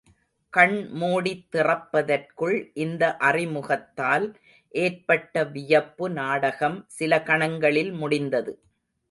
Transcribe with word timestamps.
கண் 0.53 0.77
மூடித் 0.93 1.43
திறப்பதற்குள் 1.51 2.71
இந்த 2.75 3.03
அறிமுகத்தால் 3.17 4.25
ஏற்பட்ட 4.73 5.43
வியப்பு 5.43 6.09
நாடகம், 6.09 6.83
சில 6.87 7.21
கணங்களில் 7.21 7.93
முடிந்தது. 7.93 8.53